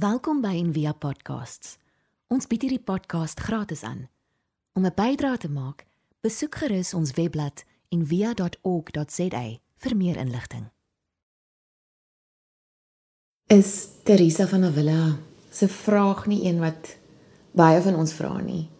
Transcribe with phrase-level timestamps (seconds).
[0.00, 1.74] Welkom by Envia Podcasts.
[2.32, 4.06] Ons bied hierdie podcast gratis aan.
[4.72, 5.84] Om 'n bydrae te maak,
[6.24, 9.42] besoek gerus ons webblad en via.org.za
[9.76, 10.70] vir meer inligting.
[13.46, 15.18] Is Teresa van Avila
[15.50, 16.96] se vraag nie een wat
[17.52, 18.70] baie van ons vra nie.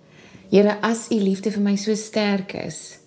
[0.50, 2.98] Here, as u liefde vir my so sterk is,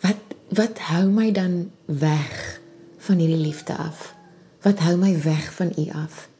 [0.00, 0.20] wat
[0.50, 2.60] wat hou my dan weg
[2.98, 4.14] van hierdie liefde af?
[4.62, 6.33] Wat hou my weg van u af?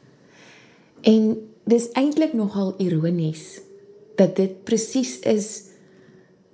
[1.05, 1.25] En
[1.69, 3.61] dis eintlik nogal ironies
[4.17, 5.63] dat dit presies is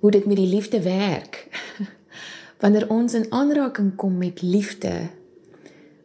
[0.02, 1.46] hoe dit met die liefde werk.
[2.62, 5.08] Wanneer ons in aanraking kom met liefde,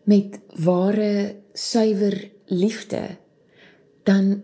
[0.03, 3.17] met ware suiwer liefde,
[4.03, 4.41] dan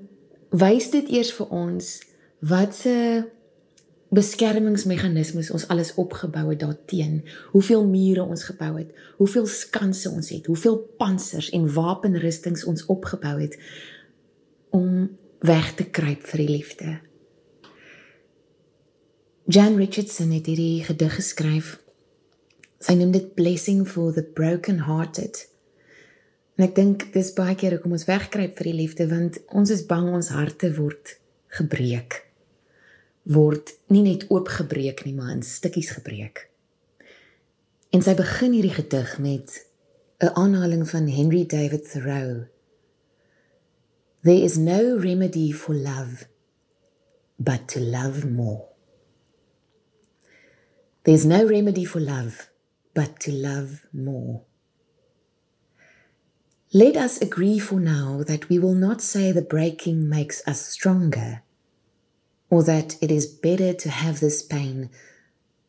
[0.49, 1.93] wys dit eers vir ons
[2.43, 2.95] wat se
[4.13, 7.23] beskermingsmeganismes ons alles opgebou het daarteen,
[7.55, 13.39] hoeveel mure ons gebou het, hoeveel skanse ons het, hoeveel pansers en wapenrustings ons opgebou
[13.39, 13.57] het
[14.73, 15.11] om
[15.45, 16.97] weg te kruip vir die liefde.
[19.45, 21.77] Jan Richardson het hierdie gedig geskryf.
[22.83, 25.45] Sy noem dit Blessing for the Broken Hearted.
[26.57, 29.87] En ek dink dis baie keer hoekom ons wegkruip vir die liefde want ons is
[29.89, 31.17] bang ons harte word
[31.53, 32.23] gebreek
[33.23, 36.49] word nie net oopgebreek nie, maar in stukkies gebreek.
[37.93, 39.65] En sy begin hierdie gedig met
[40.19, 42.47] 'n aanhaling van Henry David Thoreau.
[44.23, 46.29] There is no remedy for love
[47.37, 48.69] but to love more.
[51.03, 52.49] There's no remedy for love
[52.93, 54.43] but to love more.
[56.73, 61.43] Let us agree for now that we will not say the breaking makes us stronger
[62.49, 64.89] or that it is better to have this pain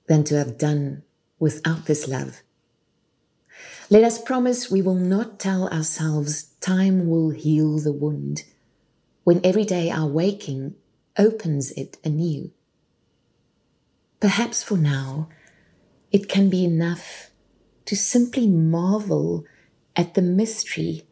[0.06, 1.02] than to have done
[1.40, 2.42] without this love.
[3.90, 8.44] Let us promise we will not tell ourselves time will heal the wound
[9.24, 10.74] when every day our waking
[11.18, 12.50] opens it anew.
[14.20, 15.28] Perhaps for now,
[16.10, 17.30] it can be enough
[17.84, 19.44] to simply marvel
[19.94, 21.06] at the mystery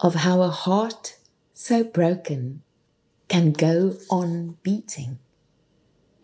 [0.00, 1.18] of how a heart
[1.52, 2.62] so broken
[3.28, 5.18] can go on beating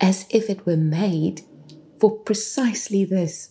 [0.00, 1.42] as if it were made
[2.00, 3.50] for precisely this.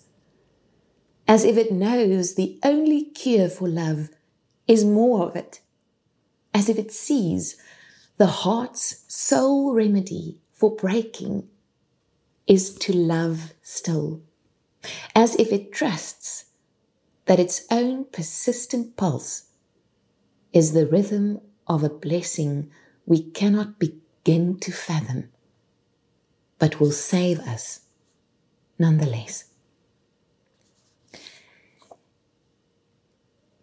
[1.31, 4.09] As if it knows the only cure for love
[4.67, 5.61] is more of it.
[6.53, 7.55] As if it sees
[8.17, 11.47] the heart's sole remedy for breaking
[12.47, 14.21] is to love still.
[15.15, 16.47] As if it trusts
[17.27, 19.51] that its own persistent pulse
[20.51, 22.69] is the rhythm of a blessing
[23.05, 25.29] we cannot begin to fathom,
[26.59, 27.79] but will save us
[28.77, 29.50] nonetheless.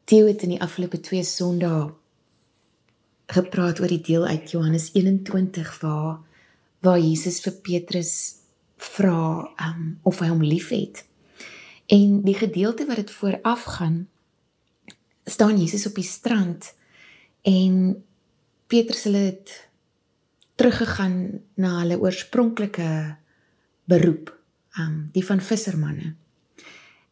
[0.08, 1.91] Theo het in die afgelope 2 Sondae
[3.28, 6.22] gepraat oor die deel uit Johannes 21 waar
[6.80, 8.12] waar Jesus vir Petrus
[8.80, 11.02] vra um, of hy hom liefhet.
[11.92, 13.98] En die gedeelte wat dit vooraf gaan
[15.28, 16.70] staan Jesus op die strand
[17.44, 17.75] en
[18.66, 19.52] Petrus hulle het
[20.56, 21.19] teruggegaan
[21.60, 22.88] na hulle oorspronklike
[23.84, 24.32] beroep,
[24.80, 26.14] um die van vissermanne.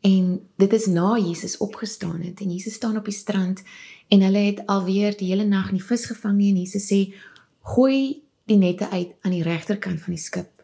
[0.00, 3.62] En dit is na Jesus opgestaan het en Jesus staan op die strand
[4.08, 7.14] en hulle het alweer die hele nag nie vis gevang nie en Jesus sê
[7.66, 10.62] gooi die nette uit aan die regterkant van die skip.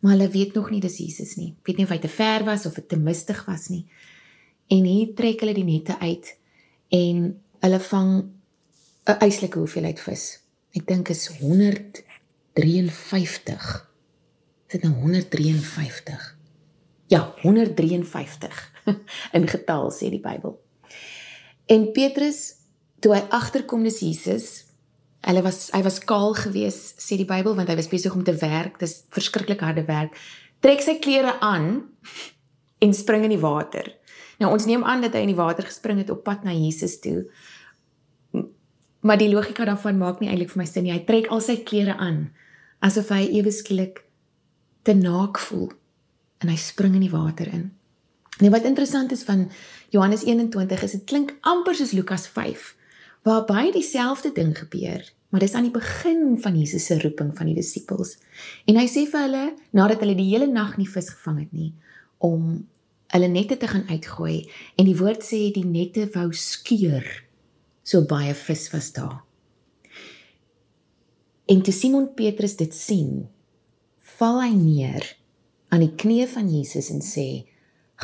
[0.00, 1.54] Maar hulle weet nog nie dis Jesus nie.
[1.62, 3.86] Weet nie of hy te ver was of dit te mistig was nie.
[4.70, 6.38] En hier trek hulle die nette uit
[6.88, 8.24] en hulle vang
[9.04, 10.40] 'n eislike hoeveelheid vis.
[10.72, 13.90] Ek dink is 153.
[14.66, 16.31] Is dit nou 153?
[17.12, 18.72] Ja, 153
[19.36, 20.54] in getal sê die Bybel.
[21.68, 22.38] En Petrus
[23.04, 24.46] toe hy agterkom dis Jesus,
[25.26, 28.32] hulle was hy was kaal gewees sê die Bybel want hy was besig om te
[28.40, 30.16] werk, dis verskriklik harde werk.
[30.64, 31.82] Trek sy klere aan
[32.84, 33.92] en spring in die water.
[34.40, 36.96] Nou ons neem aan dat hy in die water gespring het op pad na Jesus
[37.04, 37.26] toe.
[39.04, 40.96] Maar die logika daarvan maak nie eintlik vir my sin nie.
[40.96, 42.30] Hy trek al sy klere aan
[42.80, 44.00] asof hy ewe skielik
[44.86, 45.68] te naak voel
[46.42, 47.70] en hy spring in die water in.
[48.42, 49.46] Nou wat interessant is van
[49.94, 52.72] Johannes 21 is dit klink amper soos Lukas 5
[53.22, 57.46] waar baie dieselfde ding gebeur, maar dis aan die begin van Jesus se roeping van
[57.46, 58.16] die disippels.
[58.66, 61.70] En hy sê vir hulle nadat hulle die hele nag nie vis gevang het nie
[62.22, 62.64] om
[63.12, 64.48] hulle nette te gaan uitgooi
[64.80, 67.06] en die woord sê die nette wou skeur
[67.86, 69.20] so baie vis was daar.
[71.50, 73.26] En toe Simon Petrus dit sien,
[74.18, 75.08] val hy neer
[75.72, 77.48] aan die knie van Jesus en sê: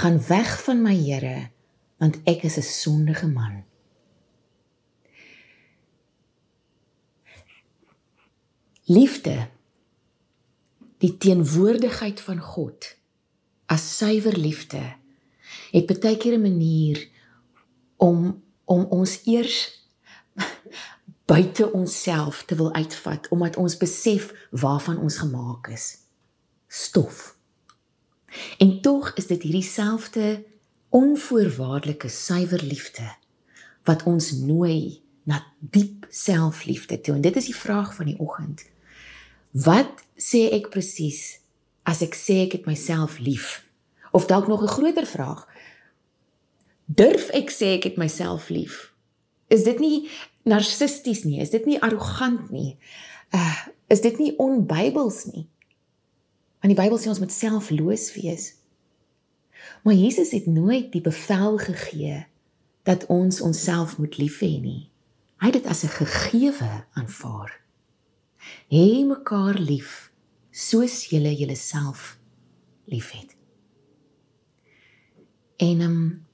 [0.01, 1.51] "Gaan weg van my, Here,
[2.01, 3.65] want ek is 'n sondige man."
[8.89, 9.49] Liefde
[10.99, 12.97] die teenwoordigheid van God
[13.67, 14.81] as suiwer liefde
[15.71, 17.09] het baie keer 'n manier
[17.97, 19.87] om om ons eers
[21.33, 25.97] buite onsself te wil uitvat omdat ons besef waarvan ons gemaak is
[26.67, 27.38] stof
[28.59, 30.45] en tog is dit hierdie selfde
[30.95, 33.07] onvoorwaardelike suiwer liefde
[33.89, 38.65] wat ons nooi na diep selfliefde toe en dit is die vraag van die oggend
[39.53, 41.39] wat sê ek presies
[41.89, 43.65] as ek sê ek het myself lief?
[44.13, 45.49] Of dalk nog 'n groter vraag.
[46.85, 48.93] Durf ek sê ek het myself lief?
[49.49, 50.11] Is dit nie
[50.45, 51.41] narcissisties nie?
[51.41, 52.77] Is dit nie arrogant nie?
[53.31, 55.49] Uh, is dit nie onbybels nie?
[56.61, 58.55] Want die Bybel sê ons moet selfloos wees.
[59.85, 62.27] Maar Jesus het nooit die bevel gegee
[62.89, 64.91] dat ons onsself moet lief hê nie.
[65.39, 67.61] Hy het dit as 'n gegewe aanvaar.
[68.71, 70.11] Hê mekaar lief
[70.51, 72.19] soos julle julleself
[72.85, 73.37] liefhet.
[75.57, 76.27] En um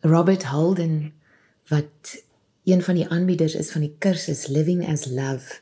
[0.00, 1.12] Robert Holden
[1.68, 2.24] wat
[2.64, 5.60] een van die aanbieders is van die kursus Living as Love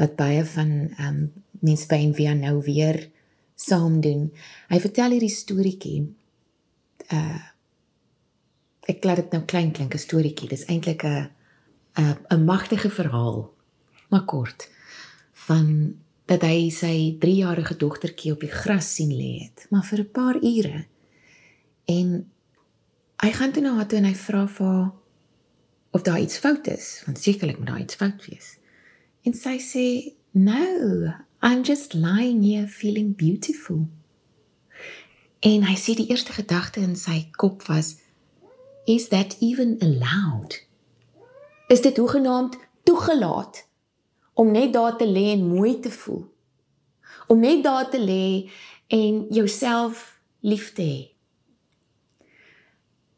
[0.00, 1.20] wat baie van um
[1.60, 3.02] mense by en via nou weer
[3.60, 4.30] saam doen.
[4.72, 6.02] Hy vertel hierdie storieetjie.
[7.12, 7.38] Uh
[8.90, 10.48] ek laat dit nou klein klink 'n storieetjie.
[10.48, 11.28] Dis eintlik 'n
[12.00, 13.52] 'n 'n magtige verhaal.
[14.08, 14.68] Maar kort
[15.32, 15.94] van
[16.26, 20.36] dat hy sy 3-jarige dogtertjie op die gras sien lê het, maar vir 'n paar
[20.42, 20.86] ure.
[21.84, 22.30] En
[23.22, 24.92] hy gaan toe na haar toe en hy vra vir haar
[25.90, 28.59] of daar iets fout is, want sekerlik moet daar iets fout wees.
[29.22, 31.12] En sy sê, "No,
[31.42, 33.88] I'm just lying here feeling beautiful."
[35.40, 37.96] En hy sê die eerste gedagte in sy kop was,
[38.86, 40.66] "Is that even allowed?"
[41.68, 43.68] Is dit hoegenaamd toegelaat?
[44.40, 46.24] om net daar te lê en mooi te voel.
[47.26, 48.50] Om net daar te lê
[48.86, 51.00] en jouself lief te hê.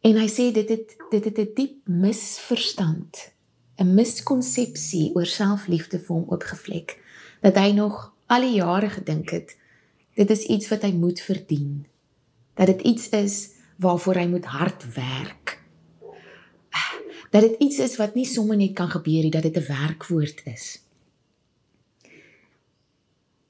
[0.03, 3.33] En hy sê dit het dit het 'n diep misverstand,
[3.83, 6.99] 'n miskonsepsie oor selfliefde vir hom oopgevlek
[7.43, 9.57] dat hy nog al die jare gedink het
[10.15, 11.87] dit is iets wat hy moet verdien.
[12.55, 13.37] Dat dit iets is
[13.77, 15.59] waarvoor hy moet hard werk.
[17.33, 20.43] Dat dit iets is wat nie sommer net kan gebeur nie, dat dit 'n werkwoord
[20.45, 20.83] is.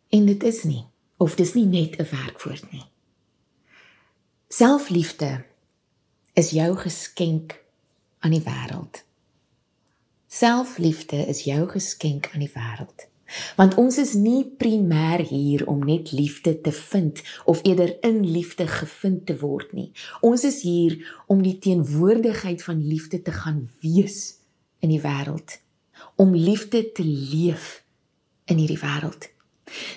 [0.09, 0.85] En dit is nie
[1.17, 2.85] of dis nie net 'n werkwoord nie.
[4.49, 5.45] Selfliefde
[6.33, 7.61] is jou geskenk
[8.19, 9.03] aan die wêreld.
[10.33, 13.05] Selfliefde is jou geskenk aan die wêreld.
[13.57, 18.65] Want ons is nie primêr hier om net liefde te vind of eerder in liefde
[18.69, 19.91] gevind te word nie.
[20.25, 20.97] Ons is hier
[21.29, 24.39] om die teenwoordigheid van liefde te gaan wees
[24.81, 25.59] in die wêreld,
[26.17, 27.85] om liefde te leef
[28.49, 29.29] in hierdie wêreld.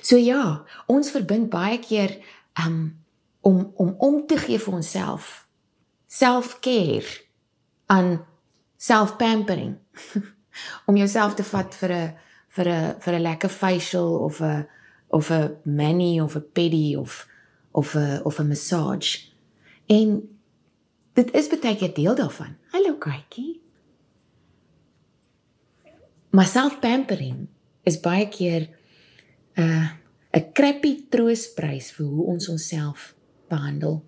[0.04, 2.20] So ja, ons verbind baie keer
[2.60, 2.92] um,
[3.40, 5.48] om om om te gee vir onsself.
[6.12, 7.24] Self-care
[7.88, 8.18] aan
[8.78, 9.78] self-pampering.
[10.86, 12.14] om jouself te vat vir 'n
[12.56, 14.68] vir 'n vir 'n lekker facial of 'n
[15.10, 17.28] of 'n mani of 'n pedi of
[17.72, 19.32] of 'n of 'n massage.
[19.88, 20.30] En
[21.14, 22.56] dit is baie keer deel daarvan.
[22.72, 23.62] Hallo kykie.
[26.30, 27.48] Maar self-pampering
[27.84, 28.70] is baie keer
[29.56, 29.90] 'n
[30.34, 33.16] 'n crappy troosprys vir hoe ons onsself
[33.48, 34.04] behandel.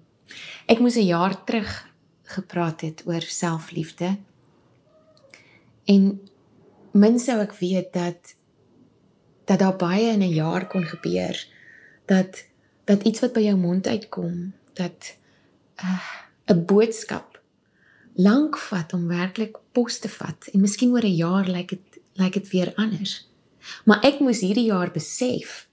[0.67, 1.87] Ek moes 'n jaar terug
[2.23, 4.17] gepraat het oor selfliefde.
[5.87, 6.03] En
[6.91, 8.35] min sou ek weet dat
[9.47, 11.47] dat daar baie in 'n jaar kon gebeur
[12.05, 12.45] dat
[12.87, 15.15] dat iets wat by jou mond uitkom, dat
[15.83, 16.03] uh,
[16.47, 17.41] 'n uh, boodskap
[18.15, 22.33] lank vat om werklik pos te vat en miskien oor 'n jaar lyk dit lyk
[22.33, 23.29] dit weer anders.
[23.85, 25.67] Maar ek moes hierdie jaar besef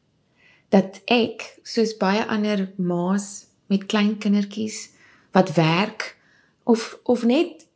[0.69, 4.91] dat ek soos baie ander ma's met klein kindertjies
[5.33, 6.17] wat werk
[6.65, 7.67] of of net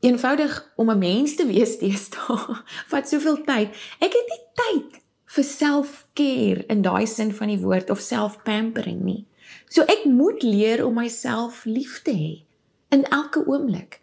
[0.00, 3.74] eenvoudig om 'n mens te wees deesdae vat soveel tyd.
[3.98, 9.26] Ek het nie tyd vir self-care in daai sin van die woord of self-pampering nie.
[9.68, 12.34] So ek moet leer om myself lief te hê
[12.94, 14.00] in elke oomblik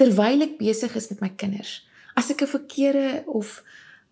[0.00, 1.86] terwyl ek besig is met my kinders.
[2.16, 3.62] As ek 'n verkeerde of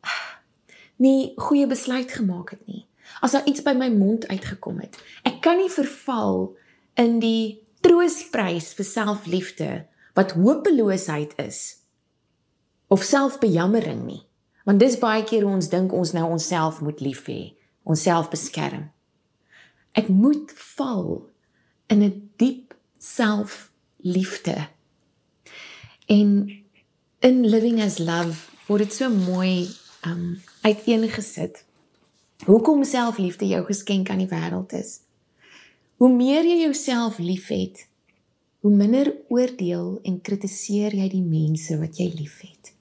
[1.05, 2.87] nie goeie besluit gemaak het nie.
[3.21, 4.97] As daar iets by my mond uitgekom het.
[5.25, 6.57] Ek kan nie verval
[6.95, 9.87] in die troosprys vir selfliefde
[10.19, 11.79] wat hopeloosheid is
[12.91, 14.23] of selfbejammering nie.
[14.67, 17.55] Want dis baie keer hoe ons dink ons nou onsself moet lief hê,
[17.87, 18.89] onsself beskerm.
[19.95, 21.31] Ek moet val
[21.87, 24.69] in 'n diep selfliefde.
[26.07, 26.51] En
[27.21, 29.71] in living as love word dit so mooi
[30.05, 31.65] um uiteengesit
[32.47, 35.01] hoekom selfliefde jou geskenk aan die wêreld is.
[35.97, 37.88] Hoe meer jy jouself liefhet,
[38.69, 42.75] hoe minder oordeel en kritiseer jy die mense wat jy liefhet.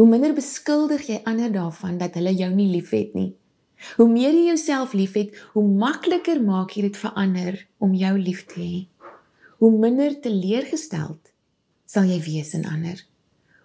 [0.00, 3.34] Hoe minder beskuldig jy ander daarvan dat hulle jou nie liefhet nie.
[3.98, 8.46] Hoe meer jy jouself liefhet, hoe makliker maak jy dit vir ander om jou lief
[8.54, 8.80] te hê.
[9.60, 11.28] Hoe minder teleurgesteld
[11.84, 12.96] sal jy wees in ander.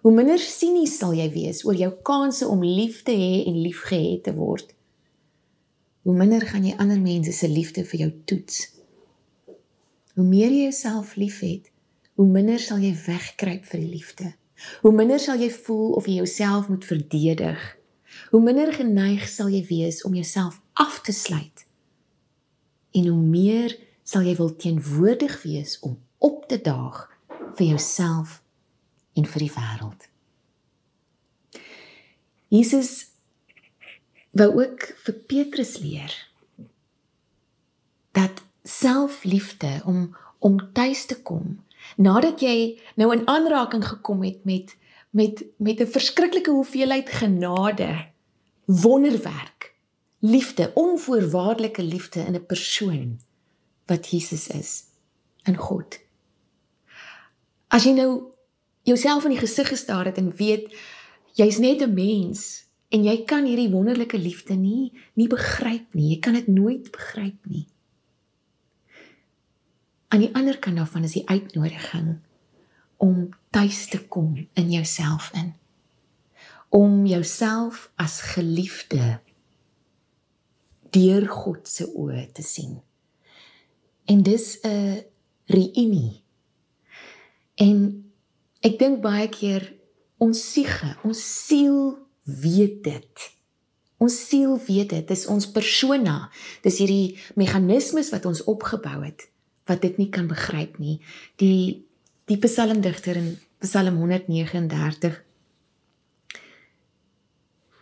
[0.04, 4.26] Hoe minder sinies sal jy wees oor jou kansse om lief te hê en liefgehad
[4.28, 4.76] te word.
[6.04, 8.66] Hoe minder gaan jy ander mense se liefde vir jou toets.
[10.18, 11.68] Hoe meer jy jouself liefhet,
[12.18, 14.32] hoe minder sal jy wegkruip vir die liefde.
[14.82, 17.60] Hoe minder sal jy voel of jy jouself moet verdedig.
[18.32, 21.62] Hoe minder geneig sal jy wees om jouself af te sluit.
[22.98, 27.04] En hoe meer sal jy wil teenwoordig wees om op te daag
[27.54, 28.40] vir jouself
[29.14, 30.10] en vir die wêreld.
[32.50, 32.92] Jesus
[34.34, 36.18] wou ook vir Petrus leer
[38.18, 41.56] dat selfliefde om om tuis te kom
[41.96, 44.76] nadat jy nou in aanraking gekom het met
[45.10, 48.10] met met 'n verskriklike hoeveelheid genade
[48.64, 49.74] wonderwerk
[50.18, 53.20] liefde onvoorwaardelike liefde in 'n persoon
[53.86, 54.84] wat Jesus is
[55.44, 55.98] in God
[57.68, 58.32] As jy nou
[58.88, 60.72] jouself in die gesig gestaar het en weet
[61.36, 66.14] jy's net 'n mens en jy kan hierdie wonderlike liefde nie nie begryp nie.
[66.14, 67.66] Jy kan dit nooit begryp nie.
[70.08, 72.18] Aan die ander kant daarvan is die uitnodiging
[72.96, 75.54] om tuis te kom in jouself in.
[76.68, 79.20] Om jouself as geliefde
[80.90, 82.80] deur God se oë te sien.
[84.08, 85.04] En dis 'n
[85.46, 86.24] reunie
[87.58, 87.78] En
[88.62, 89.64] ek dink baie keer
[90.22, 93.24] ons siege, ons siel weet dit.
[93.98, 96.28] Ons siel weet dit, dis ons persona.
[96.62, 99.26] Dis hierdie meganismes wat ons opgebou het
[99.68, 100.98] wat dit nie kan begryp nie.
[101.36, 101.84] Die
[102.28, 105.16] die psalmdigter in Psalm 139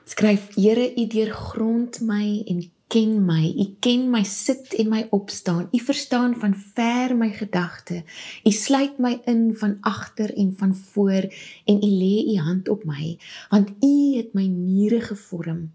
[0.06, 3.50] skryf: Here, U deurgrond my en ken my.
[3.58, 5.68] U ken my sit en my opstaan.
[5.72, 8.02] U verstaan van ver my gedagte.
[8.44, 11.26] U sluit my in van agter en van voor
[11.64, 13.18] en u lê u hand op my,
[13.50, 15.72] want u het my niere gevorm,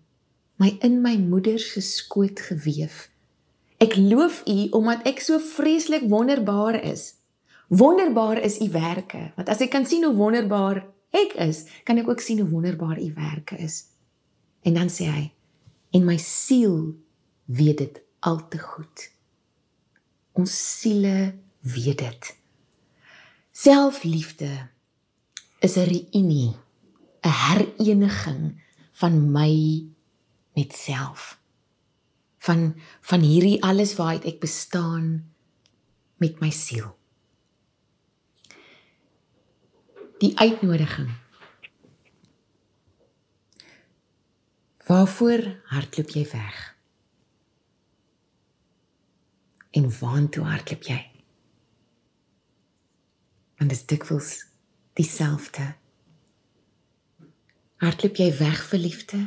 [0.55, 3.09] my in my moeder se skoot gewewe.
[3.81, 7.15] Ek loof u omdat ek so vreeslik wonderbaar is.
[7.67, 10.83] Wonderbaar is u werke, want as ek kan sien hoe wonderbaar
[11.15, 13.85] ek is, kan ek ook sien hoe wonderbaar u werke is.
[14.67, 15.23] En dan sê hy:
[15.91, 16.93] en my siel
[17.51, 19.07] weet dit al te goed.
[20.37, 22.29] Ons siele weet dit.
[23.51, 24.69] Selfliefde
[25.59, 26.55] is 'n reunie,
[27.21, 28.61] 'n hereniging
[28.91, 29.83] van my
[30.53, 31.40] met self.
[32.41, 32.71] Van
[33.01, 35.11] van hierdie alles waaruit ek bestaan
[36.21, 36.89] met my siel.
[40.21, 41.09] Die uitnodiging
[44.91, 46.55] Waarvoor hardloop jy weg?
[49.71, 50.99] En waantoe hardloop jy?
[53.61, 54.31] Want dit is dikwels
[54.99, 55.69] dieselfde.
[57.79, 59.21] Hardloop jy weg vir liefde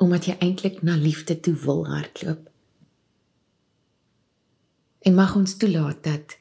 [0.00, 2.48] omdat jy eintlik na liefde toe wil hardloop?
[5.04, 6.36] En mag ons toelaat dat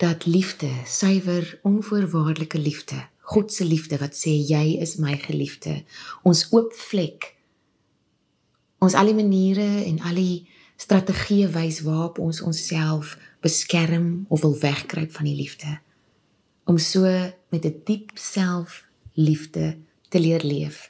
[0.00, 2.96] dat liefde, suiwer, onvoorwaardelike liefde,
[3.30, 5.82] God se liefde wat sê jy is my geliefde,
[6.24, 7.34] ons oop vlek
[8.80, 10.48] ons al die maniere en al die
[10.80, 15.76] strategieë wys waarop ons onsself beskerm of wil wegkruip van die liefde
[16.70, 17.04] om so
[17.50, 19.76] met 'n diep selfliefde
[20.08, 20.89] te leer leef.